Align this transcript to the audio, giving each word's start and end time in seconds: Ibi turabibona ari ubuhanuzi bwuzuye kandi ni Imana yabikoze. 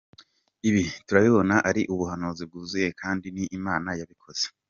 Ibi 0.69 0.83
turabibona 1.07 1.55
ari 1.69 1.81
ubuhanuzi 1.93 2.43
bwuzuye 2.49 2.89
kandi 3.01 3.25
ni 3.35 3.43
Imana 3.57 3.89
yabikoze. 3.99 4.45